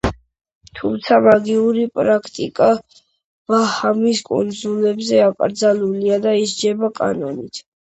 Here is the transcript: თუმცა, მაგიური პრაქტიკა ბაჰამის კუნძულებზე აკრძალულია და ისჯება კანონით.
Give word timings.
თუმცა, 0.77 1.19
მაგიური 1.27 1.83
პრაქტიკა 1.99 2.71
ბაჰამის 3.53 4.25
კუნძულებზე 4.33 5.25
აკრძალულია 5.31 6.23
და 6.29 6.39
ისჯება 6.45 6.97
კანონით. 7.03 7.67